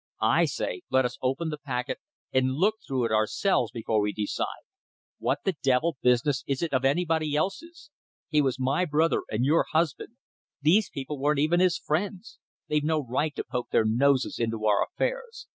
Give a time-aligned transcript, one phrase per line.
[0.23, 1.99] "I say let us open the packet
[2.33, 4.63] and look it through ourselves before we decide.
[5.19, 7.91] What the devil business is it of anybody else's.
[8.27, 10.15] He was my brother and your husband.
[10.59, 12.39] These people weren't even his friends.
[12.67, 15.45] They've no right to poke their noses into our affairs.